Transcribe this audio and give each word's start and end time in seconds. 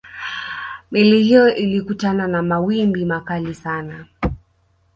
meli 0.91 1.23
hiyo 1.23 1.55
ilikutana 1.55 2.27
na 2.27 2.41
mawimbi 2.41 3.05
makali 3.05 3.53
sana 3.55 4.05